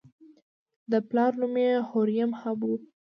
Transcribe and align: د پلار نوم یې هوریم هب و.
د 0.91 0.93
پلار 1.09 1.31
نوم 1.41 1.55
یې 1.65 1.71
هوریم 1.89 2.31
هب 2.41 2.59
و. 2.69 2.71